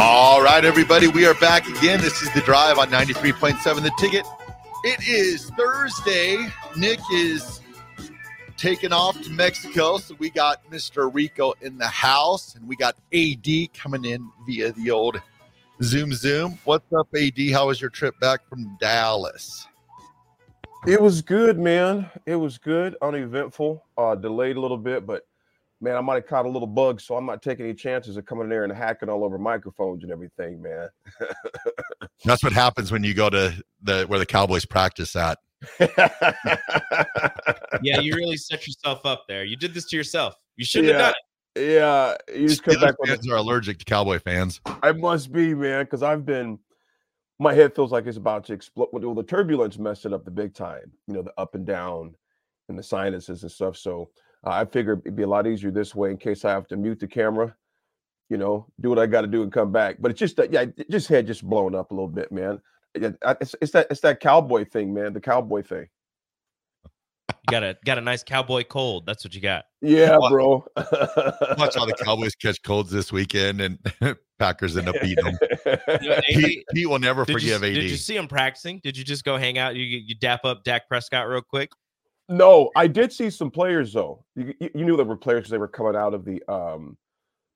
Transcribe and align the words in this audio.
All 0.00 0.40
right, 0.40 0.64
everybody, 0.64 1.08
we 1.08 1.26
are 1.26 1.34
back 1.34 1.66
again. 1.66 2.00
This 2.00 2.22
is 2.22 2.32
the 2.32 2.40
drive 2.42 2.78
on 2.78 2.88
93.7 2.88 3.82
The 3.82 3.90
Ticket. 3.98 4.24
It 4.84 5.00
is 5.04 5.50
Thursday. 5.58 6.46
Nick 6.76 7.00
is 7.12 7.60
taking 8.56 8.92
off 8.92 9.20
to 9.22 9.30
Mexico, 9.30 9.98
so 9.98 10.14
we 10.20 10.30
got 10.30 10.64
Mr. 10.70 11.12
Rico 11.12 11.52
in 11.62 11.78
the 11.78 11.88
house, 11.88 12.54
and 12.54 12.68
we 12.68 12.76
got 12.76 12.94
AD 13.12 13.74
coming 13.74 14.04
in 14.04 14.30
via 14.46 14.70
the 14.70 14.88
old 14.92 15.20
Zoom 15.82 16.12
Zoom. 16.12 16.60
What's 16.62 16.92
up, 16.92 17.08
AD? 17.16 17.50
How 17.50 17.66
was 17.66 17.80
your 17.80 17.90
trip 17.90 18.14
back 18.20 18.48
from 18.48 18.76
Dallas? 18.78 19.66
It 20.86 21.02
was 21.02 21.22
good, 21.22 21.58
man. 21.58 22.08
It 22.24 22.36
was 22.36 22.56
good, 22.56 22.96
uneventful, 23.02 23.84
uh, 23.98 24.14
delayed 24.14 24.58
a 24.58 24.60
little 24.60 24.78
bit, 24.78 25.04
but 25.04 25.26
man, 25.80 25.96
I 25.96 26.00
might 26.00 26.16
have 26.16 26.26
caught 26.26 26.46
a 26.46 26.48
little 26.48 26.66
bug, 26.66 27.00
so 27.00 27.16
I'm 27.16 27.26
not 27.26 27.42
taking 27.42 27.64
any 27.64 27.74
chances 27.74 28.16
of 28.16 28.26
coming 28.26 28.44
in 28.44 28.50
there 28.50 28.64
and 28.64 28.72
hacking 28.72 29.08
all 29.08 29.24
over 29.24 29.38
microphones 29.38 30.02
and 30.02 30.12
everything, 30.12 30.60
man. 30.60 30.88
That's 32.24 32.42
what 32.42 32.52
happens 32.52 32.90
when 32.90 33.04
you 33.04 33.14
go 33.14 33.30
to 33.30 33.54
the 33.82 34.04
where 34.04 34.18
the 34.18 34.26
Cowboys 34.26 34.64
practice 34.64 35.14
at. 35.16 35.38
yeah, 35.80 36.30
you 38.00 38.14
really 38.14 38.36
set 38.36 38.66
yourself 38.66 39.04
up 39.04 39.24
there. 39.28 39.44
You 39.44 39.56
did 39.56 39.74
this 39.74 39.86
to 39.86 39.96
yourself. 39.96 40.34
You 40.56 40.64
shouldn't 40.64 40.92
yeah, 40.92 40.98
have 40.98 41.02
done 41.02 41.10
it. 41.10 41.74
Yeah, 41.74 42.36
you 42.36 42.48
just 42.48 42.62
come 42.62 42.74
Steelers 42.74 42.80
back 42.80 42.98
with 42.98 43.10
fans 43.10 43.28
are 43.28 43.36
allergic 43.36 43.78
to 43.78 43.84
Cowboy 43.84 44.20
fans. 44.20 44.60
I 44.82 44.92
must 44.92 45.32
be, 45.32 45.54
man, 45.54 45.84
because 45.84 46.02
I've 46.02 46.24
been. 46.24 46.58
My 47.40 47.54
head 47.54 47.72
feels 47.72 47.92
like 47.92 48.04
it's 48.06 48.16
about 48.16 48.44
to 48.46 48.52
explode. 48.52 48.88
Well, 48.92 49.14
the 49.14 49.22
turbulence 49.22 49.78
messed 49.78 50.06
it 50.06 50.12
up 50.12 50.24
the 50.24 50.30
big 50.30 50.54
time. 50.54 50.90
You 51.06 51.14
know, 51.14 51.22
the 51.22 51.32
up 51.38 51.54
and 51.54 51.64
down, 51.64 52.16
and 52.68 52.76
the 52.76 52.82
sinuses 52.82 53.42
and 53.42 53.52
stuff. 53.52 53.76
So 53.76 54.10
uh, 54.46 54.50
I 54.50 54.64
figured 54.64 55.02
it'd 55.04 55.16
be 55.16 55.22
a 55.24 55.28
lot 55.28 55.46
easier 55.46 55.70
this 55.70 55.94
way 55.94 56.10
in 56.10 56.16
case 56.16 56.44
I 56.44 56.50
have 56.50 56.66
to 56.68 56.76
mute 56.76 57.00
the 57.00 57.06
camera. 57.08 57.54
You 58.30 58.36
know, 58.36 58.66
do 58.80 58.90
what 58.90 58.98
I 58.98 59.06
got 59.06 59.22
to 59.22 59.26
do 59.26 59.42
and 59.42 59.50
come 59.52 59.72
back. 59.72 59.96
But 60.00 60.10
it's 60.10 60.20
just 60.20 60.36
that, 60.36 60.52
yeah, 60.52 60.62
it 60.76 60.90
just 60.90 61.08
head 61.08 61.26
just 61.26 61.42
blowing 61.42 61.74
up 61.74 61.90
a 61.90 61.94
little 61.94 62.08
bit, 62.08 62.30
man. 62.30 62.60
Yeah, 62.98 63.10
It's, 63.40 63.54
it's 63.62 63.72
that 63.72 63.86
it's 63.90 64.00
that 64.00 64.20
cowboy 64.20 64.64
thing, 64.66 64.92
man. 64.92 65.12
The 65.14 65.20
cowboy 65.20 65.62
thing. 65.62 65.88
You 67.30 67.50
got 67.50 67.62
a 67.62 67.76
got 67.86 67.96
a 67.96 68.00
nice 68.02 68.22
cowboy 68.22 68.64
cold. 68.64 69.06
That's 69.06 69.24
what 69.24 69.34
you 69.34 69.40
got. 69.40 69.64
Yeah, 69.80 70.18
Watch- 70.18 70.30
bro. 70.30 70.64
Watch 70.76 71.74
how 71.76 71.86
the 71.86 71.96
Cowboys 72.04 72.34
catch 72.34 72.62
colds 72.62 72.90
this 72.90 73.10
weekend, 73.12 73.60
and 73.62 73.78
Packers 74.38 74.76
end 74.76 74.88
up 74.88 74.96
beating 75.02 75.24
them. 75.24 75.38
You 76.02 76.08
know, 76.10 76.20
Pete, 76.26 76.64
Pete 76.74 76.88
will 76.88 76.98
never 76.98 77.24
Did 77.24 77.32
you, 77.34 77.38
forgive 77.54 77.64
AD. 77.64 77.74
did 77.74 77.90
you 77.90 77.96
see 77.96 78.16
him 78.16 78.28
practicing? 78.28 78.80
Did 78.82 78.96
you 78.98 79.04
just 79.04 79.24
go 79.24 79.36
hang 79.38 79.56
out? 79.56 79.74
You 79.76 79.82
you 79.84 80.14
dap 80.16 80.44
up 80.44 80.64
Dak 80.64 80.88
Prescott 80.88 81.26
real 81.28 81.40
quick? 81.40 81.70
No, 82.28 82.70
I 82.76 82.86
did 82.86 83.12
see 83.12 83.30
some 83.30 83.50
players 83.50 83.92
though. 83.92 84.24
You, 84.36 84.54
you- 84.60 84.84
knew 84.84 84.96
there 84.96 85.06
were 85.06 85.16
players 85.16 85.40
because 85.40 85.50
they 85.50 85.58
were 85.58 85.68
coming 85.68 85.96
out 85.96 86.14
of 86.14 86.24
the 86.24 86.42
um 86.52 86.96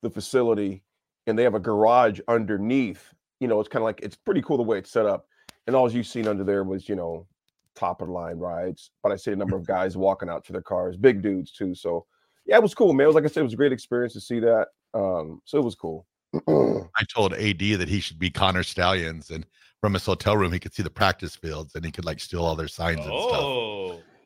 the 0.02 0.10
facility, 0.10 0.82
and 1.26 1.38
they 1.38 1.42
have 1.44 1.54
a 1.54 1.60
garage 1.60 2.20
underneath. 2.28 3.12
You 3.40 3.48
know, 3.48 3.60
it's 3.60 3.68
kind 3.68 3.82
of 3.82 3.84
like 3.84 4.00
it's 4.02 4.16
pretty 4.16 4.42
cool 4.42 4.56
the 4.56 4.62
way 4.62 4.78
it's 4.78 4.90
set 4.90 5.06
up. 5.06 5.26
And 5.66 5.76
all 5.76 5.90
you've 5.92 6.06
seen 6.06 6.26
under 6.26 6.44
there 6.44 6.64
was 6.64 6.88
you 6.88 6.96
know 6.96 7.26
top 7.74 8.00
of 8.02 8.08
the 8.08 8.12
line 8.14 8.38
rides, 8.38 8.90
but 9.02 9.12
I 9.12 9.16
see 9.16 9.32
a 9.32 9.36
number 9.36 9.56
of 9.56 9.66
guys 9.76 9.96
walking 9.96 10.28
out 10.28 10.44
to 10.46 10.52
their 10.52 10.62
cars, 10.62 10.96
big 10.96 11.22
dudes 11.22 11.52
too. 11.52 11.74
So 11.74 12.06
yeah, 12.46 12.56
it 12.56 12.62
was 12.62 12.74
cool, 12.74 12.92
man. 12.92 13.04
It 13.04 13.08
was 13.08 13.14
like 13.14 13.24
I 13.24 13.28
said, 13.28 13.40
it 13.40 13.44
was 13.44 13.52
a 13.52 13.56
great 13.56 13.72
experience 13.72 14.14
to 14.14 14.20
see 14.20 14.40
that. 14.40 14.68
Um, 14.94 15.40
so 15.44 15.58
it 15.58 15.64
was 15.64 15.74
cool. 15.74 16.06
I 16.48 17.04
told 17.14 17.34
AD 17.34 17.58
that 17.58 17.88
he 17.88 18.00
should 18.00 18.18
be 18.18 18.30
Connor 18.30 18.62
Stalions, 18.62 19.30
and 19.30 19.46
from 19.80 19.94
his 19.94 20.04
hotel 20.06 20.36
room 20.36 20.52
he 20.52 20.58
could 20.58 20.74
see 20.74 20.82
the 20.82 20.90
practice 20.90 21.36
fields, 21.36 21.74
and 21.74 21.84
he 21.84 21.90
could 21.92 22.04
like 22.04 22.20
steal 22.20 22.44
all 22.44 22.56
their 22.56 22.68
signs 22.68 23.00
and 23.00 23.06
stuff. 23.06 23.42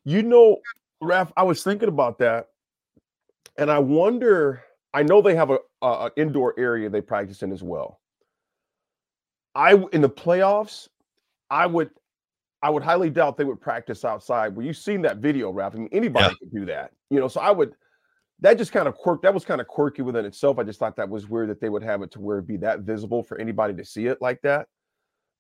You 0.07 0.23
know, 0.23 0.59
Raf, 1.03 1.33
I 1.37 1.43
was 1.43 1.65
thinking 1.65 1.89
about 1.89 2.19
that, 2.19 2.47
and 3.59 3.71
I 3.71 3.81
wonder. 3.81 4.63
I 4.95 5.03
know 5.03 5.21
they 5.21 5.35
have 5.35 5.51
a, 5.51 5.59
a 5.83 6.05
an 6.07 6.11
indoor 6.17 6.55
area 6.57 6.89
they 6.89 7.03
practice 7.03 7.43
in 7.43 7.51
as 7.53 7.63
well. 7.63 8.01
I 9.57 9.75
in 9.93 10.01
the 10.01 10.09
playoffs, 10.09 10.89
I 11.51 11.67
would, 11.67 11.91
I 12.63 12.71
would 12.71 12.85
highly 12.85 13.11
doubt 13.11 13.37
they 13.37 13.45
would 13.45 13.61
practice 13.61 14.05
outside. 14.05 14.55
Well, 14.55 14.65
you've 14.65 14.77
seen 14.77 15.03
that 15.03 15.17
video, 15.17 15.51
Raf. 15.51 15.75
I 15.75 15.79
mean, 15.79 15.89
anybody 15.91 16.25
Yeah. 16.27 16.35
could 16.39 16.53
do 16.53 16.65
that, 16.67 16.93
you 17.11 17.19
know. 17.19 17.29
So 17.29 17.41
I 17.41 17.51
would. 17.51 17.75
That 18.41 18.59
just 18.59 18.71
kind 18.71 18.87
of 18.87 18.95
quirk. 18.95 19.23
That 19.23 19.35
was 19.35 19.45
kind 19.45 19.61
of 19.61 19.67
quirky 19.67 20.03
within 20.03 20.25
itself. 20.25 20.59
I 20.59 20.63
just 20.63 20.79
thought 20.79 20.95
that 20.97 21.09
was 21.09 21.27
weird 21.27 21.49
that 21.51 21.61
they 21.61 21.69
would 21.71 21.83
have 21.83 22.03
it 22.03 22.13
to 22.13 22.21
where 22.21 22.37
it'd 22.37 22.47
be 22.47 22.59
that 22.59 22.81
visible 22.81 23.23
for 23.25 23.39
anybody 23.39 23.75
to 23.75 23.85
see 23.85 24.07
it 24.07 24.23
like 24.23 24.41
that. 24.43 24.69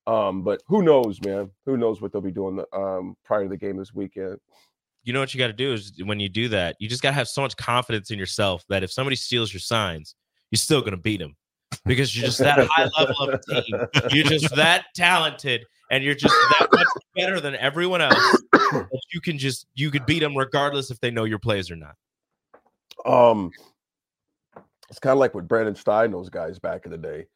Um, 0.06 0.42
but 0.42 0.62
who 0.66 0.82
knows, 0.82 1.20
man? 1.22 1.50
Who 1.64 1.76
knows 1.76 2.00
what 2.00 2.12
they'll 2.12 2.22
be 2.22 2.30
doing 2.30 2.62
um, 2.72 3.16
prior 3.24 3.44
to 3.44 3.48
the 3.48 3.56
game 3.56 3.76
this 3.76 3.92
weekend? 3.92 4.38
you 5.06 5.12
know 5.12 5.20
what 5.20 5.32
you 5.32 5.38
got 5.38 5.46
to 5.46 5.52
do 5.52 5.72
is 5.72 5.92
when 6.04 6.18
you 6.18 6.28
do 6.28 6.48
that, 6.48 6.74
you 6.80 6.88
just 6.88 7.00
got 7.00 7.10
to 7.10 7.14
have 7.14 7.28
so 7.28 7.40
much 7.40 7.56
confidence 7.56 8.10
in 8.10 8.18
yourself 8.18 8.64
that 8.68 8.82
if 8.82 8.90
somebody 8.90 9.14
steals 9.14 9.52
your 9.52 9.60
signs, 9.60 10.16
you're 10.50 10.58
still 10.58 10.82
gonna 10.82 10.96
beat 10.96 11.20
them 11.20 11.36
because 11.84 12.16
you're 12.16 12.26
just 12.26 12.38
that 12.38 12.66
high 12.70 12.88
level 12.98 13.16
of 13.20 13.34
a 13.34 13.62
team. 13.62 13.86
You're 14.10 14.26
just 14.26 14.54
that 14.56 14.86
talented, 14.94 15.64
and 15.90 16.02
you're 16.02 16.14
just 16.14 16.34
that 16.58 16.68
much 16.72 16.86
better 17.14 17.40
than 17.40 17.54
everyone 17.56 18.00
else. 18.00 18.42
you 19.12 19.20
can 19.20 19.38
just 19.38 19.66
you 19.74 19.90
could 19.90 20.06
beat 20.06 20.20
them 20.20 20.36
regardless 20.36 20.90
if 20.90 21.00
they 21.00 21.10
know 21.10 21.24
your 21.24 21.38
plays 21.38 21.70
or 21.70 21.76
not. 21.76 21.94
Um, 23.04 23.50
it's 24.88 24.98
kind 24.98 25.12
of 25.12 25.18
like 25.18 25.34
with 25.34 25.46
Brandon 25.46 25.76
Stein, 25.76 26.10
those 26.10 26.28
guys 26.28 26.58
back 26.58 26.84
in 26.84 26.90
the 26.90 26.98
day, 26.98 27.26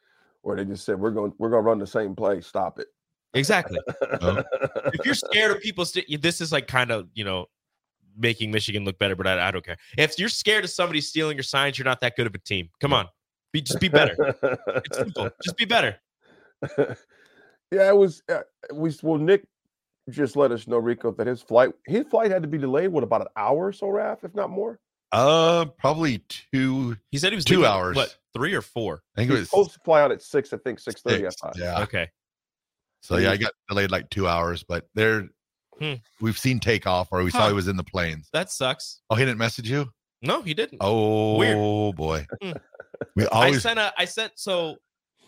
or 0.43 0.57
they 0.57 0.65
just 0.65 0.85
said 0.85 0.99
we're 0.99 1.11
going 1.11 1.33
we're 1.39 1.51
going 1.51 1.63
to 1.63 1.67
run 1.67 1.79
the 1.79 1.87
same 1.87 2.15
play. 2.15 2.41
Stop 2.41 2.79
it. 2.79 2.89
Exactly. 3.35 3.79
if 4.03 5.05
you're 5.05 5.15
scared 5.15 5.53
of 5.53 5.61
people, 5.61 5.85
st- 5.85 6.21
this 6.21 6.41
is 6.41 6.53
like 6.53 6.67
kind 6.67 6.91
of 6.91 7.09
you 7.15 7.25
know 7.25 7.47
making 8.17 8.51
Michigan 8.51 8.85
look 8.85 8.99
better, 8.99 9.17
but 9.17 9.27
I, 9.27 9.49
I, 9.49 9.51
don't 9.51 9.65
care. 9.65 9.77
If 9.97 10.19
you're 10.19 10.29
scared 10.29 10.65
of 10.65 10.71
somebody 10.71 11.01
stealing 11.01 11.37
your 11.37 11.45
signs, 11.45 11.79
you're 11.79 11.85
not 11.85 12.01
that 12.01 12.17
good 12.17 12.27
of 12.27 12.35
a 12.35 12.39
team. 12.39 12.69
Come 12.81 12.93
on, 12.93 13.07
be 13.53 13.63
just 13.63 13.81
be 13.81 13.89
better. 13.89 14.17
it's 14.85 14.99
simple. 14.99 15.31
Just 15.43 15.57
be 15.57 15.65
better. 15.65 15.97
yeah, 16.79 17.89
it 17.89 17.97
was. 17.97 18.23
Uh, 18.29 18.41
we 18.75 18.93
well, 19.03 19.19
Nick 19.19 19.47
just 20.09 20.37
let 20.37 20.51
us 20.51 20.67
know, 20.67 20.79
Rico, 20.79 21.13
that 21.13 21.27
his 21.27 21.43
flight 21.43 21.73
his 21.87 22.07
flight 22.07 22.31
had 22.31 22.43
to 22.43 22.49
be 22.49 22.59
delayed. 22.59 22.91
What 22.91 23.05
about 23.05 23.23
an 23.23 23.29
hour 23.37 23.67
or 23.67 23.73
so, 23.73 23.89
Raf, 23.89 24.25
if 24.25 24.35
not 24.35 24.51
more? 24.51 24.81
Uh, 25.12 25.65
probably 25.79 26.23
two. 26.29 26.97
He 27.11 27.19
said 27.19 27.33
he 27.33 27.37
was 27.37 27.45
two 27.45 27.57
leaving, 27.57 27.71
hours. 27.71 27.97
What 27.97 28.17
three 28.35 28.55
or 28.55 28.62
four? 28.62 29.03
I 29.17 29.21
think 29.21 29.31
He 29.31 29.37
it 29.37 29.41
was 29.41 29.41
was 29.41 29.51
supposed 29.51 29.73
to 29.75 29.81
fly 29.85 30.01
out 30.03 30.12
at 30.12 30.23
six. 30.23 30.53
I 30.53 30.57
think 30.59 30.79
six 30.79 31.03
thirty. 31.03 31.23
six. 31.25 31.37
I 31.43 31.47
thought. 31.49 31.59
Yeah. 31.59 31.83
Okay. 31.83 32.09
So 33.03 33.17
yeah, 33.17 33.31
I 33.33 33.37
got 33.37 33.53
delayed 33.69 33.91
like 33.91 34.09
two 34.11 34.29
hours, 34.29 34.62
but 34.62 34.89
there 34.95 35.29
Hmm. 35.81 35.95
we've 36.21 36.39
seen 36.39 36.61
takeoff 36.61 37.09
or 37.11 37.23
we 37.25 37.31
saw 37.31 37.49
he 37.49 37.55
was 37.55 37.67
in 37.67 37.77
the 37.79 37.83
planes. 37.83 38.29
That 38.35 38.51
sucks. 38.51 39.01
Oh, 39.09 39.15
he 39.15 39.25
didn't 39.25 39.39
message 39.39 39.71
you? 39.71 39.89
No, 40.21 40.43
he 40.43 40.53
didn't. 40.53 40.79
Oh 40.83 41.93
boy. 41.93 42.27
Hmm. 42.43 42.53
We 43.17 43.27
I 43.33 43.53
sent 43.53 43.79
a. 43.79 43.93
I 43.97 44.05
sent 44.05 44.33
so. 44.37 44.77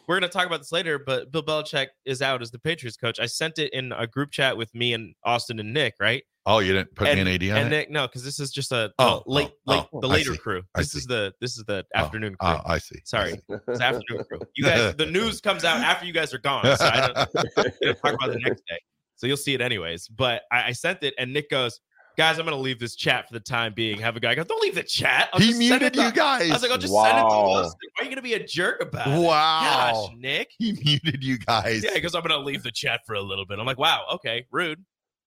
We're 0.06 0.16
gonna 0.16 0.28
talk 0.30 0.46
about 0.46 0.58
this 0.58 0.72
later, 0.72 0.98
but 0.98 1.32
Bill 1.32 1.42
Belichick 1.42 1.86
is 2.04 2.20
out 2.20 2.42
as 2.42 2.50
the 2.50 2.58
Patriots 2.58 2.98
coach. 2.98 3.18
I 3.18 3.24
sent 3.24 3.58
it 3.58 3.72
in 3.72 3.92
a 3.92 4.06
group 4.06 4.30
chat 4.30 4.58
with 4.58 4.74
me 4.74 4.92
and 4.92 5.14
Austin 5.24 5.58
and 5.58 5.72
Nick, 5.72 5.94
right? 5.98 6.22
Oh, 6.44 6.58
you 6.58 6.72
didn't 6.72 6.94
put 6.96 7.06
and, 7.06 7.20
an 7.20 7.28
AD 7.28 7.42
on 7.50 7.56
and 7.56 7.66
it? 7.68 7.70
Nick, 7.70 7.90
no, 7.90 8.08
because 8.08 8.24
this 8.24 8.40
is 8.40 8.50
just 8.50 8.72
a 8.72 8.92
Oh, 8.98 9.22
the 9.24 9.32
late, 9.32 9.50
oh, 9.66 9.72
late, 9.72 9.84
oh, 9.92 10.00
the 10.00 10.08
later 10.08 10.34
crew. 10.34 10.62
This 10.74 10.94
is 10.94 11.06
the 11.06 11.32
this 11.40 11.56
is 11.56 11.64
the 11.64 11.84
Oh, 11.94 11.98
afternoon 11.98 12.34
crew. 12.34 12.48
Oh, 12.48 12.60
I 12.66 12.78
see. 12.78 12.98
Sorry, 13.04 13.40
it's 13.48 13.80
afternoon 13.80 14.24
crew. 14.28 14.40
You 14.56 14.64
guys, 14.64 14.96
the 14.96 15.06
news 15.10 15.40
comes 15.40 15.64
out 15.64 15.78
after 15.78 16.04
you 16.04 16.12
guys 16.12 16.34
are 16.34 16.38
gone, 16.38 16.64
so 16.64 16.84
I 16.84 17.06
don't, 17.06 17.16
I 17.16 17.92
talk 17.92 18.14
about 18.14 18.32
the 18.32 18.40
next 18.42 18.62
day. 18.68 18.78
So 19.14 19.28
you'll 19.28 19.36
see 19.36 19.54
it 19.54 19.60
anyways. 19.60 20.08
But 20.08 20.42
I, 20.50 20.68
I 20.68 20.72
sent 20.72 21.04
it, 21.04 21.14
and 21.16 21.32
Nick 21.32 21.48
goes, 21.48 21.78
"Guys, 22.16 22.40
I'm 22.40 22.44
gonna 22.44 22.56
leave 22.56 22.80
this 22.80 22.96
chat 22.96 23.28
for 23.28 23.34
the 23.34 23.40
time 23.40 23.72
being. 23.72 24.00
Have 24.00 24.16
a 24.16 24.20
guy 24.20 24.34
go, 24.34 24.42
don't 24.42 24.60
leave 24.60 24.74
the 24.74 24.82
chat. 24.82 25.28
I'll 25.32 25.38
He 25.38 25.52
muted 25.54 25.94
you 25.94 26.10
guys. 26.10 26.50
I 26.50 26.54
was 26.54 26.62
like, 26.62 26.72
I'll 26.72 26.78
just 26.78 26.92
send 26.92 27.18
it 27.18 27.20
to 27.20 27.26
Wow. 27.28 27.62
Why 27.62 27.70
are 28.00 28.04
you 28.04 28.10
gonna 28.10 28.20
be 28.20 28.34
a 28.34 28.44
jerk 28.44 28.82
about 28.82 29.06
it? 29.06 29.24
Wow. 29.24 29.92
Gosh, 29.92 30.16
Nick. 30.18 30.50
He 30.58 30.72
muted 30.84 31.22
you 31.22 31.38
guys. 31.38 31.84
Yeah, 31.84 31.94
because 31.94 32.16
I'm 32.16 32.22
gonna 32.22 32.38
leave 32.38 32.64
the 32.64 32.72
chat 32.72 33.02
for 33.06 33.14
a 33.14 33.22
little 33.22 33.46
bit. 33.46 33.60
I'm 33.60 33.66
like, 33.66 33.78
wow, 33.78 34.06
okay, 34.14 34.44
rude. 34.50 34.84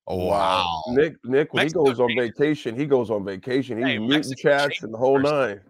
Oh, 0.10 0.26
wow. 0.26 0.82
Nick, 0.88 1.16
Nick, 1.24 1.54
when 1.54 1.66
Mexico 1.66 1.84
he 1.86 1.90
goes 1.92 2.00
on 2.00 2.16
vacation, 2.18 2.76
he 2.76 2.86
goes 2.88 3.12
on 3.12 3.24
vacation. 3.24 3.78
He's 3.78 3.86
Hey, 3.86 3.98
muting 4.00 4.36
chats 4.36 4.82
and 4.82 4.92
the 4.94 4.98
whole 4.98 5.22
first. 5.22 5.32
nine. 5.32 5.62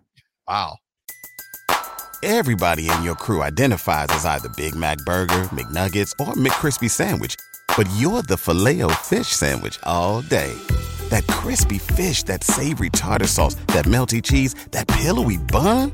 Wow. 0.48 0.78
Everybody 2.24 2.90
in 2.90 3.04
your 3.04 3.16
crew 3.16 3.42
identifies 3.44 4.08
as 4.10 4.26
either 4.26 4.50
Big 4.50 4.76
Mac 4.76 4.98
Burger, 5.00 5.44
McNuggets, 5.52 6.12
or 6.20 6.34
McCrispy 6.34 6.90
Sandwich. 6.90 7.36
But 7.78 7.90
you're 7.98 8.22
the 8.24 8.38
filet 8.38 8.82
fish 8.96 9.28
Sandwich 9.28 9.80
all 9.84 10.22
day. 10.22 10.54
That 11.10 11.26
crispy 11.28 11.78
fish, 11.78 12.24
that 12.24 12.44
savory 12.44 12.90
tartar 12.90 13.28
sauce, 13.28 13.56
that 13.68 13.86
melty 13.86 14.22
cheese, 14.22 14.54
that 14.72 14.88
pillowy 14.88 15.38
bun. 15.38 15.92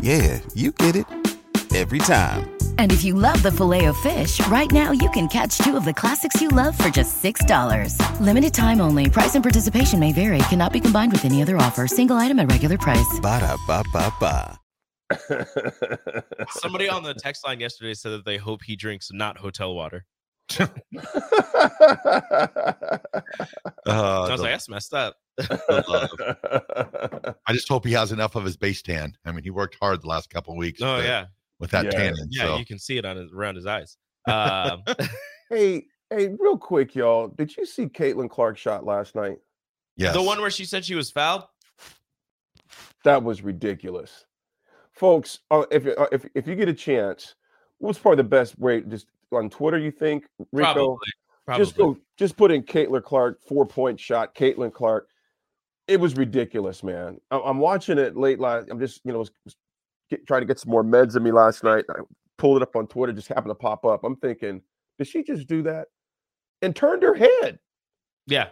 Yeah, 0.00 0.40
you 0.54 0.72
get 0.72 0.96
it. 0.96 1.06
Every 1.74 1.98
time. 2.00 2.50
And 2.80 2.92
if 2.92 3.04
you 3.04 3.12
love 3.12 3.42
the 3.42 3.52
filet 3.52 3.84
of 3.84 3.96
fish, 3.98 4.40
right 4.46 4.72
now 4.72 4.90
you 4.90 5.10
can 5.10 5.28
catch 5.28 5.58
two 5.58 5.76
of 5.76 5.84
the 5.84 5.92
classics 5.92 6.40
you 6.40 6.48
love 6.48 6.76
for 6.78 6.88
just 6.88 7.22
$6. 7.22 7.94
Limited 8.20 8.54
time 8.54 8.80
only. 8.80 9.10
Price 9.10 9.34
and 9.34 9.44
participation 9.44 10.00
may 10.00 10.14
vary. 10.14 10.38
Cannot 10.48 10.72
be 10.72 10.80
combined 10.80 11.12
with 11.12 11.26
any 11.26 11.42
other 11.42 11.58
offer. 11.58 11.86
Single 11.86 12.16
item 12.16 12.38
at 12.38 12.50
regular 12.50 12.78
price. 12.78 13.20
Ba-da-ba-ba-ba. 13.20 14.58
Somebody 16.52 16.88
on 16.88 17.02
the 17.02 17.12
text 17.12 17.44
line 17.46 17.60
yesterday 17.60 17.92
said 17.92 18.12
that 18.12 18.24
they 18.24 18.38
hope 18.38 18.62
he 18.62 18.76
drinks 18.76 19.10
not 19.12 19.36
hotel 19.36 19.74
water. 19.74 20.06
Uh, 20.58 20.66
I 23.86 24.30
was 24.30 24.40
the- 24.40 24.42
like, 24.42 24.52
that's 24.52 24.68
messed 24.70 24.94
up. 24.94 25.16
I 27.46 27.52
just 27.52 27.68
hope 27.68 27.84
he 27.84 27.92
has 27.92 28.10
enough 28.10 28.36
of 28.36 28.44
his 28.44 28.56
base 28.56 28.80
tan. 28.80 29.18
I 29.26 29.32
mean, 29.32 29.44
he 29.44 29.50
worked 29.50 29.76
hard 29.80 30.00
the 30.00 30.08
last 30.08 30.30
couple 30.30 30.54
of 30.54 30.58
weeks. 30.58 30.80
Oh 30.82 30.96
with, 30.96 31.04
yeah, 31.04 31.26
with 31.60 31.70
that 31.70 31.84
Yeah. 31.84 31.90
tannin. 31.90 32.26
yeah, 32.30 32.42
so. 32.46 32.56
you 32.56 32.64
can 32.66 32.78
see 32.78 32.98
it 32.98 33.04
on 33.04 33.16
his 33.16 33.32
around 33.32 33.54
his 33.54 33.66
eyes. 33.66 33.96
Um, 34.26 34.82
hey, 35.50 35.86
hey, 36.10 36.28
real 36.38 36.58
quick, 36.58 36.94
y'all. 36.96 37.28
Did 37.28 37.56
you 37.56 37.64
see 37.64 37.86
Caitlin 37.86 38.28
Clark 38.28 38.58
shot 38.58 38.84
last 38.84 39.14
night? 39.14 39.38
yes. 39.96 40.14
The 40.14 40.22
one 40.22 40.40
where 40.40 40.50
she 40.50 40.64
said 40.64 40.84
she 40.84 40.94
was 40.96 41.10
fouled. 41.10 41.44
That 43.04 43.22
was 43.22 43.42
ridiculous, 43.42 44.26
folks. 44.92 45.38
Uh, 45.50 45.64
if 45.70 45.84
you- 45.84 45.94
uh, 45.94 46.08
if 46.12 46.26
if 46.34 46.46
you 46.46 46.54
get 46.54 46.68
a 46.68 46.74
chance, 46.74 47.34
what's 47.78 47.98
probably 47.98 48.16
the 48.16 48.24
best 48.28 48.58
way? 48.58 48.80
Just 48.82 49.06
on 49.32 49.48
Twitter, 49.48 49.78
you 49.78 49.90
think 49.90 50.24
Rico? 50.52 50.72
Probably. 50.74 50.96
Probably. 51.46 51.64
Just 51.64 51.76
go, 51.76 51.96
just 52.18 52.36
put 52.36 52.50
in 52.50 52.62
Caitlin 52.62 53.02
Clark 53.02 53.40
four 53.42 53.66
point 53.66 53.98
shot. 53.98 54.34
Caitlin 54.34 54.72
Clark. 54.72 55.08
It 55.88 55.98
was 55.98 56.16
ridiculous, 56.16 56.82
man. 56.84 57.18
I, 57.30 57.38
I'm 57.40 57.58
watching 57.58 57.98
it 57.98 58.16
late 58.16 58.38
last. 58.38 58.68
I'm 58.70 58.78
just 58.78 59.00
you 59.04 59.12
know 59.12 59.20
was, 59.20 59.30
was 59.44 59.56
get, 60.10 60.26
trying 60.26 60.40
to 60.42 60.46
get 60.46 60.58
some 60.58 60.70
more 60.70 60.84
meds 60.84 61.16
in 61.16 61.22
me 61.22 61.32
last 61.32 61.62
night. 61.64 61.84
I 61.90 62.00
pulled 62.38 62.56
it 62.58 62.62
up 62.62 62.76
on 62.76 62.86
Twitter, 62.86 63.12
just 63.12 63.28
happened 63.28 63.50
to 63.50 63.54
pop 63.54 63.84
up. 63.84 64.04
I'm 64.04 64.16
thinking, 64.16 64.60
did 64.98 65.06
she 65.08 65.22
just 65.22 65.46
do 65.46 65.62
that? 65.62 65.88
And 66.62 66.74
turned 66.76 67.02
her 67.02 67.14
head. 67.14 67.58
yeah. 68.26 68.48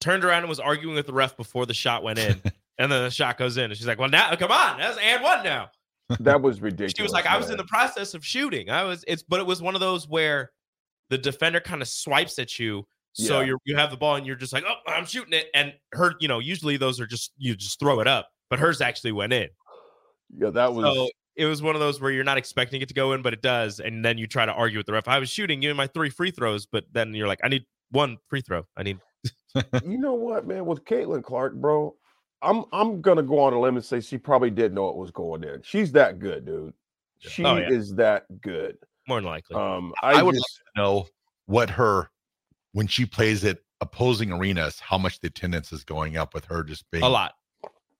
Turned 0.00 0.24
around 0.24 0.40
and 0.44 0.48
was 0.48 0.60
arguing 0.60 0.94
with 0.94 1.06
the 1.08 1.12
ref 1.12 1.36
before 1.36 1.66
the 1.66 1.74
shot 1.74 2.04
went 2.04 2.20
in, 2.20 2.40
and 2.78 2.92
then 2.92 3.02
the 3.02 3.10
shot 3.10 3.36
goes 3.36 3.56
in, 3.56 3.64
and 3.64 3.76
she's 3.76 3.88
like, 3.88 3.98
"Well, 3.98 4.08
now 4.08 4.32
come 4.36 4.52
on, 4.52 4.78
that's 4.78 4.96
and 4.98 5.20
one 5.24 5.42
now." 5.42 5.70
That 6.20 6.40
was 6.40 6.60
ridiculous. 6.60 6.92
She 6.96 7.02
was 7.02 7.10
like, 7.10 7.26
"I 7.26 7.36
was 7.36 7.50
in 7.50 7.56
the 7.56 7.64
process 7.64 8.14
of 8.14 8.24
shooting. 8.24 8.70
I 8.70 8.84
was." 8.84 9.04
It's 9.08 9.24
but 9.24 9.40
it 9.40 9.46
was 9.46 9.60
one 9.60 9.74
of 9.74 9.80
those 9.80 10.08
where 10.08 10.52
the 11.10 11.18
defender 11.18 11.58
kind 11.58 11.82
of 11.82 11.88
swipes 11.88 12.38
at 12.38 12.60
you, 12.60 12.86
so 13.12 13.40
Yeah. 13.40 13.46
you 13.46 13.58
you 13.64 13.74
have 13.76 13.90
the 13.90 13.96
ball 13.96 14.14
and 14.14 14.24
you're 14.24 14.36
just 14.36 14.52
like, 14.52 14.62
"Oh, 14.68 14.76
I'm 14.86 15.04
shooting 15.04 15.32
it," 15.32 15.48
and 15.52 15.72
her, 15.94 16.14
you 16.20 16.28
know, 16.28 16.38
usually 16.38 16.76
those 16.76 17.00
are 17.00 17.06
just 17.06 17.32
you 17.36 17.56
just 17.56 17.80
throw 17.80 17.98
it 17.98 18.06
up, 18.06 18.28
but 18.50 18.60
hers 18.60 18.80
actually 18.80 19.10
went 19.10 19.32
in. 19.32 19.48
Yeah, 20.36 20.50
that 20.50 20.74
was. 20.74 20.84
So 20.84 21.08
it 21.36 21.46
was 21.46 21.62
one 21.62 21.74
of 21.76 21.80
those 21.80 22.00
where 22.00 22.10
you're 22.10 22.24
not 22.24 22.36
expecting 22.38 22.82
it 22.82 22.88
to 22.88 22.94
go 22.94 23.12
in, 23.12 23.22
but 23.22 23.32
it 23.32 23.42
does, 23.42 23.80
and 23.80 24.04
then 24.04 24.18
you 24.18 24.26
try 24.26 24.44
to 24.44 24.52
argue 24.52 24.78
with 24.78 24.86
the 24.86 24.92
ref. 24.92 25.08
I 25.08 25.18
was 25.18 25.30
shooting 25.30 25.62
you 25.62 25.70
in 25.70 25.76
my 25.76 25.86
three 25.86 26.10
free 26.10 26.30
throws, 26.30 26.66
but 26.66 26.84
then 26.92 27.14
you're 27.14 27.28
like, 27.28 27.40
I 27.44 27.48
need 27.48 27.64
one 27.90 28.18
free 28.28 28.40
throw. 28.40 28.66
I 28.76 28.82
need. 28.82 28.98
you 29.84 29.98
know 29.98 30.14
what, 30.14 30.46
man? 30.46 30.66
With 30.66 30.84
Caitlin 30.84 31.22
Clark, 31.22 31.54
bro, 31.54 31.94
I'm 32.42 32.64
I'm 32.72 33.00
gonna 33.00 33.22
go 33.22 33.38
on 33.40 33.52
a 33.52 33.60
limb 33.60 33.76
and 33.76 33.84
say 33.84 34.00
she 34.00 34.18
probably 34.18 34.50
did 34.50 34.74
know 34.74 34.88
it 34.88 34.96
was 34.96 35.10
going 35.10 35.44
in. 35.44 35.62
She's 35.62 35.92
that 35.92 36.18
good, 36.18 36.44
dude. 36.44 36.74
She 37.18 37.44
Oh, 37.44 37.56
yeah. 37.56 37.70
is 37.70 37.94
that 37.94 38.26
good. 38.40 38.76
More 39.08 39.20
than 39.20 39.30
likely. 39.30 39.56
Um, 39.56 39.92
I, 40.02 40.20
I, 40.20 40.22
would 40.22 40.34
just, 40.34 40.60
like 40.66 40.74
to 40.74 40.80
know 40.80 41.06
what 41.46 41.70
her 41.70 42.10
when 42.72 42.86
she 42.86 43.06
plays 43.06 43.44
at 43.44 43.58
opposing 43.80 44.32
arenas, 44.32 44.78
how 44.78 44.98
much 44.98 45.20
the 45.20 45.28
attendance 45.28 45.72
is 45.72 45.82
going 45.82 46.16
up 46.16 46.34
with 46.34 46.44
her 46.44 46.62
just 46.62 46.88
being 46.90 47.02
a 47.04 47.08
lot. 47.08 47.34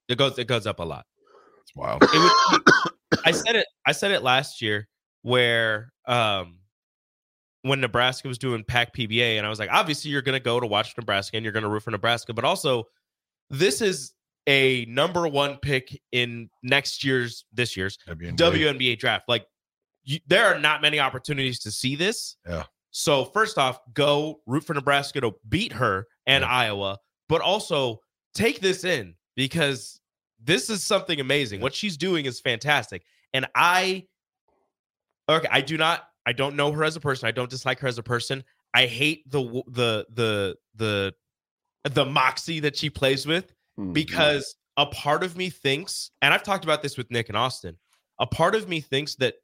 It 0.09 0.19
goes. 0.19 0.39
It 0.39 0.47
goes 0.47 0.67
up 0.67 0.81
a 0.81 0.85
lot. 0.85 1.07
It 2.03 2.09
would, 2.13 3.21
I 3.25 3.31
said 3.31 3.57
it. 3.57 3.67
I 3.87 3.93
said 3.93 4.11
it 4.11 4.23
last 4.23 4.63
year 4.63 4.89
where 5.23 5.93
um 6.07 6.59
when 7.63 7.81
Nebraska 7.81 8.29
was 8.29 8.39
doing 8.39 8.65
Pac 8.65 8.95
PBA, 8.95 9.37
and 9.37 9.47
I 9.47 9.51
was 9.51 9.59
like, 9.59 9.71
obviously 9.73 10.11
you're 10.11 10.23
going 10.23 10.39
to 10.39 10.45
go 10.45 10.61
to 10.61 10.67
watch 10.67 10.95
Nebraska 10.97 11.37
and 11.37 11.45
you're 11.45 11.53
going 11.53 11.65
to 11.65 11.69
root 11.69 11.83
for 11.83 11.91
Nebraska, 11.91 12.33
but 12.33 12.45
also 12.45 12.85
this 13.51 13.83
is 13.83 14.13
a 14.47 14.85
number 14.87 15.29
one 15.29 15.57
pick 15.57 16.01
in 16.13 16.49
next 16.63 17.05
year's 17.05 17.45
this 17.53 17.77
year's 17.77 17.99
WNBA. 18.09 18.37
WNBA 18.37 18.99
draft. 18.99 19.29
Like 19.29 19.47
you, 20.05 20.21
there 20.27 20.47
are 20.47 20.59
not 20.59 20.81
many 20.83 21.01
opportunities 21.01 21.59
to 21.61 21.71
see 21.71 21.97
this. 21.97 22.37
Yeah. 22.49 22.65
So 22.91 23.27
first 23.27 23.59
off, 23.59 23.81
go 23.93 24.41
root 24.47 24.65
for 24.65 24.75
Nebraska 24.75 25.21
to 25.21 25.33
beat 25.49 25.73
her 25.73 26.07
and 26.27 26.43
Yeah. 26.43 26.49
Iowa, 26.51 26.99
but 27.29 27.41
also 27.43 28.01
take 28.35 28.61
this 28.61 28.85
in 28.85 29.15
because 29.37 30.01
this 30.43 30.71
is 30.71 30.85
something 30.85 31.21
amazing. 31.21 31.61
What 31.61 31.75
she's 31.75 31.97
doing 31.97 32.27
is 32.27 32.41
fantastic. 32.41 33.03
And 33.33 33.47
I 33.55 34.07
okay, 35.29 35.49
I 35.51 35.61
do 35.61 35.77
not 35.77 36.05
I 36.27 36.33
don't 36.33 36.57
know 36.57 36.73
her 36.73 36.85
as 36.85 36.97
a 36.97 37.01
person. 37.01 37.27
I 37.27 37.31
don't 37.33 37.51
dislike 37.51 37.79
her 37.81 37.89
as 37.89 37.99
a 37.99 38.03
person. 38.03 38.45
I 38.75 38.87
hate 38.87 39.31
the 39.31 39.43
the 39.69 40.07
the 40.15 40.57
the 40.75 41.15
the 41.85 42.05
moxie 42.05 42.61
that 42.61 42.77
she 42.77 42.91
plays 42.91 43.27
with 43.27 43.53
Mhm. 43.79 43.93
because 43.95 44.57
a 44.77 44.87
part 44.87 45.23
of 45.25 45.37
me 45.37 45.51
thinks, 45.51 46.11
and 46.23 46.33
I've 46.35 46.43
talked 46.43 46.65
about 46.65 46.83
this 46.83 46.97
with 46.97 47.11
Nick 47.11 47.29
and 47.29 47.37
Austin, 47.37 47.77
a 48.19 48.27
part 48.27 48.55
of 48.55 48.69
me 48.69 48.81
thinks 48.81 49.15
that 49.17 49.35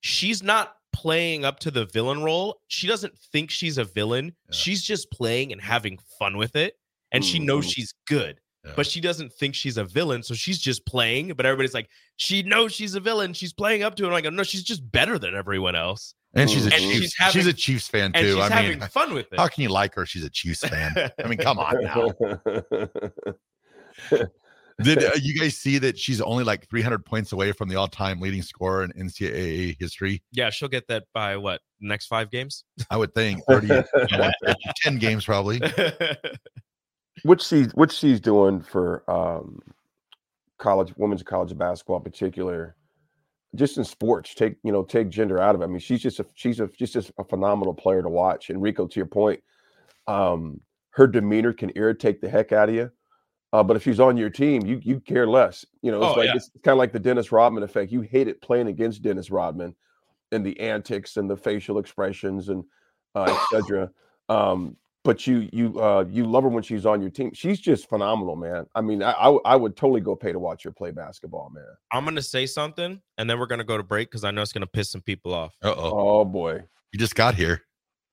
she's 0.00 0.42
not 0.42 0.74
playing 0.92 1.44
up 1.44 1.58
to 1.60 1.70
the 1.70 1.86
villain 1.86 2.22
role. 2.22 2.60
She 2.68 2.86
doesn't 2.86 3.16
think 3.32 3.50
she's 3.50 3.78
a 3.78 3.84
villain. 3.84 4.36
Yeah. 4.48 4.56
She's 4.56 4.82
just 4.82 5.10
playing 5.10 5.52
and 5.52 5.60
having 5.60 5.98
fun 6.18 6.36
with 6.36 6.56
it. 6.56 6.74
And 7.12 7.24
she 7.24 7.38
knows 7.38 7.66
Mhm. 7.66 7.74
she's 7.74 7.94
good, 8.06 8.40
Yeah. 8.66 8.72
but 8.76 8.86
she 8.86 9.00
doesn't 9.00 9.32
think 9.32 9.54
she's 9.54 9.76
a 9.76 9.84
villain. 9.84 10.22
So 10.22 10.34
she's 10.34 10.58
just 10.58 10.84
playing. 10.86 11.32
But 11.36 11.46
everybody's 11.46 11.74
like, 11.74 11.88
she 12.16 12.42
knows 12.42 12.72
she's 12.72 12.94
a 12.94 13.00
villain. 13.00 13.32
She's 13.32 13.52
playing 13.52 13.82
up 13.82 13.94
to 13.96 14.04
it. 14.04 14.06
I'm 14.08 14.12
like, 14.12 14.30
no, 14.32 14.42
she's 14.42 14.64
just 14.64 14.90
better 14.90 15.18
than 15.18 15.34
everyone 15.34 15.76
else. 15.76 16.14
And 16.34 16.50
she's 16.50 16.66
a 16.66 16.72
And 16.74 16.82
Chiefs. 16.82 17.14
she's 17.14 17.32
She's, 17.32 17.46
a 17.46 17.52
Chiefs 17.52 17.88
fan 17.88 18.10
And 18.14 18.26
too. 18.26 18.34
she's 18.34 18.42
I 18.42 18.50
having 18.50 18.78
mean, 18.80 18.88
fun 18.90 19.14
with 19.14 19.32
it. 19.32 19.38
how 19.38 19.48
can 19.48 19.62
you 19.62 19.70
like 19.70 19.94
her? 19.94 20.04
She's 20.04 20.24
a 20.24 20.28
Chiefs 20.28 20.60
fan. 20.60 20.92
I 21.24 21.28
mean, 21.28 21.38
come 21.38 21.58
on 21.58 21.82
now. 21.82 22.12
Did 24.82 25.02
uh, 25.02 25.12
you 25.22 25.40
guys 25.40 25.56
see 25.56 25.78
that 25.78 25.98
she's 25.98 26.20
only 26.20 26.44
like 26.44 26.68
300 26.68 27.02
points 27.06 27.32
away 27.32 27.52
from 27.52 27.70
the 27.70 27.76
all-time 27.76 28.20
leading 28.20 28.42
scorer 28.42 28.84
in 28.84 28.92
NCAA 28.92 29.74
history? 29.80 30.22
Yeah, 30.32 30.50
she'll 30.50 30.68
get 30.68 30.86
that 30.88 31.04
by 31.14 31.38
what 31.38 31.62
next 31.80 32.08
five 32.08 32.30
games. 32.30 32.64
I 32.90 32.98
would 32.98 33.14
think 33.14 33.40
30, 33.48 33.68
10 34.82 34.98
games 34.98 35.24
probably. 35.24 35.62
which 37.22 37.42
she's 37.42 37.72
which 37.72 37.92
she's 37.92 38.20
doing 38.20 38.60
for 38.60 39.02
um 39.10 39.60
college 40.58 40.92
women's 40.96 41.22
college 41.22 41.56
basketball 41.56 41.96
in 41.98 42.02
particular 42.02 42.76
just 43.54 43.78
in 43.78 43.84
sports 43.84 44.34
take 44.34 44.56
you 44.62 44.72
know 44.72 44.82
take 44.82 45.08
gender 45.08 45.38
out 45.38 45.54
of 45.54 45.60
it. 45.60 45.64
I 45.64 45.66
mean 45.68 45.78
she's 45.78 46.00
just 46.02 46.20
a 46.20 46.26
she's 46.34 46.60
a 46.60 46.68
just 46.68 46.96
a 47.18 47.24
phenomenal 47.24 47.74
player 47.74 48.02
to 48.02 48.08
watch. 48.08 48.50
And 48.50 48.60
rico 48.60 48.86
to 48.86 48.96
your 49.00 49.06
point 49.06 49.40
um 50.06 50.60
her 50.90 51.06
demeanor 51.06 51.52
can 51.52 51.70
irritate 51.76 52.20
the 52.20 52.28
heck 52.28 52.52
out 52.52 52.68
of 52.68 52.74
you 52.74 52.90
uh, 53.52 53.62
but 53.62 53.76
if 53.76 53.82
she's 53.84 54.00
on 54.00 54.16
your 54.16 54.30
team 54.30 54.64
you 54.66 54.80
you 54.82 55.00
care 55.00 55.26
less. 55.26 55.64
You 55.82 55.90
know 55.92 55.98
it's 56.02 56.16
Oh, 56.16 56.18
like 56.20 56.26
yeah. 56.26 56.36
it's 56.36 56.50
kind 56.62 56.72
of 56.72 56.78
like 56.78 56.92
the 56.92 56.98
dennis 57.00 57.32
rodman 57.32 57.62
effect. 57.62 57.92
You 57.92 58.00
hate 58.02 58.28
it 58.28 58.40
playing 58.42 58.66
against 58.68 59.02
dennis 59.02 59.30
rodman 59.30 59.74
and 60.32 60.44
the 60.44 60.58
antics 60.60 61.16
and 61.16 61.30
the 61.30 61.36
facial 61.36 61.78
expressions 61.78 62.48
and 62.48 62.64
uh, 63.14 63.38
etc 63.52 63.90
um 64.28 64.76
but 65.06 65.26
you 65.26 65.48
you 65.52 65.80
uh 65.80 66.04
you 66.10 66.24
love 66.26 66.42
her 66.42 66.48
when 66.48 66.62
she's 66.62 66.84
on 66.84 67.00
your 67.00 67.10
team 67.10 67.32
she's 67.32 67.60
just 67.60 67.88
phenomenal 67.88 68.34
man 68.36 68.66
i 68.74 68.80
mean 68.80 69.02
i 69.02 69.12
i, 69.12 69.24
w- 69.24 69.40
I 69.44 69.54
would 69.54 69.76
totally 69.76 70.00
go 70.00 70.16
pay 70.16 70.32
to 70.32 70.38
watch 70.38 70.64
her 70.64 70.72
play 70.72 70.90
basketball 70.90 71.50
man 71.54 71.64
I'm 71.92 72.04
gonna 72.04 72.20
say 72.20 72.46
something, 72.46 73.00
and 73.16 73.30
then 73.30 73.38
we're 73.38 73.46
gonna 73.46 73.64
go 73.64 73.76
to 73.76 73.82
break 73.82 74.10
because 74.10 74.24
I 74.24 74.32
know 74.32 74.42
it's 74.42 74.52
gonna 74.52 74.66
piss 74.66 74.90
some 74.90 75.00
people 75.00 75.32
off. 75.32 75.54
Uh-oh. 75.62 75.92
oh 76.20 76.24
boy 76.24 76.62
You 76.92 76.98
just 76.98 77.14
got 77.14 77.34
here. 77.36 77.62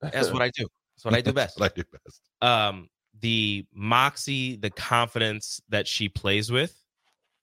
That's 0.01 0.31
what 0.31 0.41
I 0.41 0.51
do. 0.55 0.67
That's 0.95 1.05
what 1.05 1.15
I 1.15 1.21
do 1.21 1.33
best. 1.41 1.59
What 1.59 1.71
I 1.71 1.75
do 1.75 1.83
best. 1.91 2.21
um 2.41 2.87
the 3.19 3.65
moxie 3.73 4.57
the 4.57 4.69
confidence 4.69 5.61
that 5.69 5.87
she 5.87 6.09
plays 6.09 6.51
with 6.51 6.75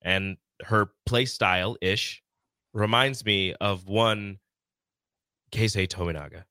and 0.02 0.36
her 0.64 0.90
play 1.06 1.24
style 1.24 1.76
ish 1.80 2.22
reminds 2.72 3.24
me 3.24 3.54
of 3.60 3.86
one 3.88 4.38
Keisei 5.52 5.88
Tominaga. 5.88 6.44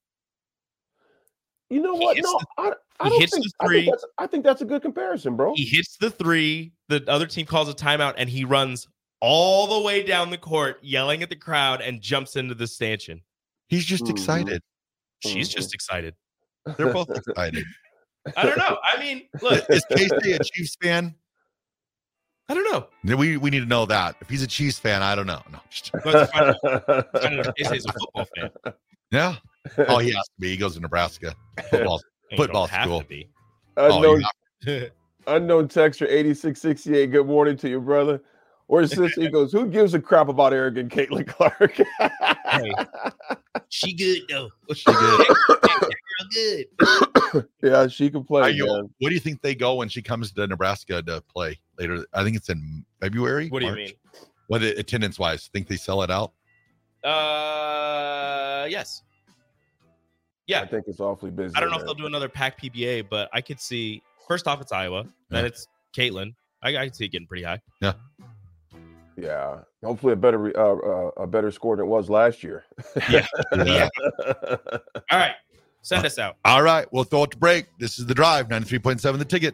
You 1.70 1.82
know 1.82 1.98
He 1.98 2.04
what 2.06 2.18
no 2.18 2.24
the- 2.24 2.46
I, 2.58 2.74
I 3.00 3.10
don't 3.10 3.20
hits 3.22 3.34
think, 3.34 3.46
the 3.46 3.52
I 3.60 3.68
think 3.70 3.86
that's 3.92 4.06
i 4.18 4.28
think 4.28 4.44
that's 4.44 4.62
a 4.62 4.66
good 4.66 4.82
comparison 4.82 5.36
bro 5.36 5.54
He 5.56 5.66
hits 5.66 5.98
the 5.98 6.10
three, 6.12 6.74
the 6.90 7.04
other 7.08 7.26
team 7.28 7.46
calls 7.46 7.70
a 7.70 7.74
timeout, 7.74 8.16
and 8.18 8.30
he 8.30 8.44
runs 8.46 8.88
all 9.22 9.68
the 9.80 9.86
way 9.86 10.02
down 10.04 10.30
the 10.30 10.38
court, 10.38 10.80
yelling 10.82 11.22
at 11.24 11.30
the 11.30 11.36
crowd, 11.36 11.82
and 11.82 12.02
jumps 12.02 12.36
into 12.38 12.56
the 12.56 12.66
stanchion. 12.68 13.22
He's 13.68 13.86
just 13.86 14.06
Mhm. 14.06 14.12
excited. 14.12 14.62
She's 15.20 15.50
Mhm. 15.50 15.56
just 15.56 15.74
excited. 15.74 16.16
They're 16.78 16.94
both 16.94 17.10
excited. 17.10 17.66
I 18.38 18.44
don't 18.44 18.58
know. 18.58 18.78
I 18.84 19.00
mean, 19.00 19.28
look, 19.42 19.66
Is 19.70 19.84
Casey 19.92 20.32
a 20.34 20.40
Chiefs 20.44 20.76
fan? 20.82 21.16
I 22.48 22.54
don't 22.54 22.72
know. 22.72 23.16
We 23.18 23.38
we 23.38 23.50
need 23.50 23.60
to 23.60 23.66
know 23.66 23.86
that. 23.86 24.16
If 24.22 24.30
he's 24.30 24.42
a 24.42 24.48
Chiefs 24.48 24.80
fan, 24.80 25.04
I 25.04 25.16
don't 25.16 25.28
know. 25.28 25.42
No, 25.52 25.60
just- 25.70 25.92
But 25.92 26.12
to 26.12 26.28
find 26.28 26.46
out- 26.46 27.22
find 27.22 27.40
out 27.40 27.48
a 27.60 27.94
football 27.94 28.28
fan. 28.36 28.50
yeah. 29.12 29.36
Oh, 29.78 29.98
he 30.00 30.12
has 30.16 30.26
to 30.26 30.32
be. 30.40 30.50
He 30.50 30.58
goes 30.58 30.76
to 30.76 30.80
Nebraska 30.82 31.34
football. 31.70 32.02
Football 32.38 32.68
don't 32.68 32.70
have 32.72 32.86
school. 32.86 33.02
to 33.02 33.08
be. 33.08 33.30
Oh, 33.78 33.96
unknown, 33.98 34.24
yeah. 34.66 34.86
unknown 35.28 35.68
texture 35.68 36.06
8668 36.06 37.12
good 37.12 37.26
morning 37.28 37.56
to 37.58 37.70
you 37.70 37.80
brother 37.80 38.22
or 38.68 38.86
sister, 38.86 39.22
he 39.22 39.30
goes 39.30 39.52
who 39.52 39.68
gives 39.68 39.94
a 39.94 40.00
crap 40.00 40.28
about 40.28 40.54
arrogant 40.54 40.92
caitlin 40.92 41.26
clark 41.28 41.80
Hey. 42.48 42.72
She 43.70 43.94
good 43.94 44.22
though. 44.30 44.50
She 44.74 44.92
good. 44.92 45.28
Girl 45.28 45.88
good. 46.34 47.48
yeah 47.64 47.88
she 47.88 48.10
can 48.10 48.24
play 48.24 48.42
Are 48.42 48.50
you- 48.50 48.66
man. 48.66 48.90
what 49.00 49.10
do 49.10 49.14
you 49.16 49.20
think 49.22 49.42
they 49.42 49.56
go 49.56 49.76
when 49.76 49.88
she 49.90 50.02
comes 50.02 50.32
to 50.34 50.46
Nebraska 50.48 51.02
to 51.04 51.22
play 51.34 51.60
later? 51.78 52.06
I 52.14 52.24
think 52.24 52.36
it's 52.36 52.50
in 52.50 52.84
February. 53.02 53.48
What 53.50 53.60
do 53.62 53.68
you 53.68 53.74
mean? 53.76 53.92
What 54.48 54.62
attendance 54.64 55.18
wise? 55.20 55.48
Think 55.54 55.68
they 55.68 55.78
sell 55.78 56.02
it 56.02 56.10
out? 56.12 56.34
Uh, 57.04 58.66
yes. 58.70 59.04
I 60.52 60.66
think 60.66 60.86
it's 60.88 61.00
awfully 61.00 61.32
busy 61.32 61.56
I 61.56 61.60
don't 61.60 61.70
know 61.72 61.78
if 61.78 61.84
they'll 61.86 61.94
do 61.94 62.06
another 62.08 62.30
pack 62.30 62.60
PBA, 62.62 63.08
but 63.10 63.30
I 63.34 63.42
could 63.42 63.60
see. 63.60 64.02
First 64.28 64.48
off, 64.48 64.62
it's 64.62 64.72
Iowa. 64.72 65.06
Then 65.30 65.44
Yeah. 65.44 65.48
it's 65.48 65.68
Caitlin. 65.96 66.34
I, 66.62 66.76
I 66.78 66.86
can 66.86 66.94
see 66.94 67.06
it 67.06 67.10
getting 67.12 67.28
pretty 67.28 67.44
high. 67.44 67.62
Yeah, 67.82 67.94
Yeah, 69.18 69.60
hopefully 69.84 70.14
a 70.14 70.16
better 70.16 70.52
uh, 70.58 70.76
uh, 70.76 71.12
a 71.18 71.28
better 71.28 71.52
score 71.52 71.76
than 71.76 71.86
it 71.86 71.90
was 71.90 72.10
last 72.10 72.44
year. 72.44 72.66
Yeah. 73.10 73.26
Yeah. 73.56 73.88
All 75.12 75.20
right, 75.20 75.36
send 75.82 76.06
us 76.06 76.18
out. 76.20 76.38
All 76.46 76.62
right, 76.64 76.86
we'll 76.92 77.04
throw 77.06 77.24
it 77.24 77.32
to 77.32 77.38
break. 77.38 77.66
This 77.80 78.00
is 78.00 78.06
the 78.06 78.14
drive, 78.16 78.48
93.7 78.50 79.18
the 79.18 79.26
ticket. 79.26 79.54